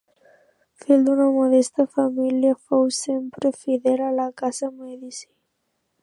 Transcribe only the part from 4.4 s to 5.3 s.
casa Mèdici.